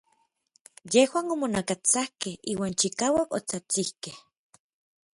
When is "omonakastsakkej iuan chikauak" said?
1.35-3.29